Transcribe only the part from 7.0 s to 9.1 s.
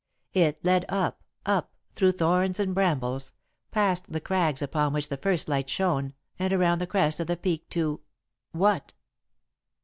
of the peak to what?